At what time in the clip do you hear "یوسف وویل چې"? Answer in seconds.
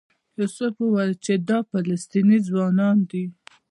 0.39-1.33